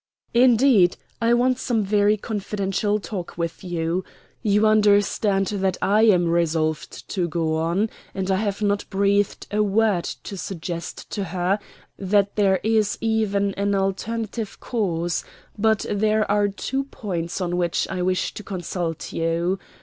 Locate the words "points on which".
16.85-17.87